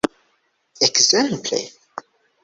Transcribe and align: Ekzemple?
Ekzemple? 0.87 1.59